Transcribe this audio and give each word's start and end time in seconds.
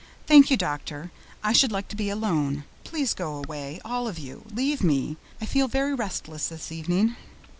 "Thank 0.25 0.49
you, 0.49 0.57
Doctor. 0.57 1.11
I 1.43 1.53
should 1.53 1.71
like 1.71 1.87
to 1.89 1.95
be 1.95 2.09
alone. 2.09 2.63
Please 2.83 3.13
go 3.13 3.35
away, 3.35 3.79
all 3.85 4.07
of 4.07 4.17
you. 4.17 4.45
Leave 4.51 4.81
me. 4.83 5.15
I 5.39 5.45
feel 5.45 5.67
very 5.67 5.93
restless 5.93 6.47
this 6.49 6.71
evening." 6.71 7.15